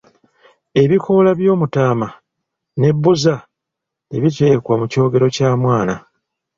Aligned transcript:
Ebikoola 0.81 1.31
by'omutaama 1.39 2.07
ne 2.79 2.89
bbuza 2.95 3.35
tebiteekwa 4.09 4.73
mu 4.79 4.85
kyogero 4.91 5.27
kya 5.35 5.49
mwana. 5.61 5.95